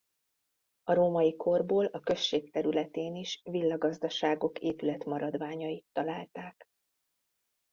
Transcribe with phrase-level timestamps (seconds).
[0.83, 6.65] A római korból a község területén is villagazdaságok épületmaradványait találták.